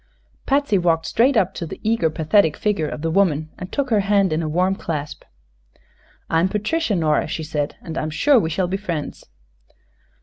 Patsy 0.47 0.79
walked 0.79 1.05
straight 1.05 1.37
up 1.37 1.53
to 1.53 1.67
the 1.67 1.79
eager, 1.83 2.09
pathetic 2.09 2.57
figure 2.57 2.87
of 2.87 3.03
the 3.03 3.11
woman 3.11 3.51
and 3.59 3.71
took 3.71 3.91
her 3.91 3.99
hand 3.99 4.33
in 4.33 4.41
a 4.41 4.49
warm 4.49 4.73
clasp. 4.73 5.23
"I'm 6.27 6.49
Patricia, 6.49 6.95
Nora," 6.95 7.27
she 7.27 7.43
said, 7.43 7.75
"and 7.83 7.99
I'm 7.99 8.09
sure 8.09 8.39
we 8.39 8.49
shall 8.49 8.67
be 8.67 8.77
friends." 8.77 9.23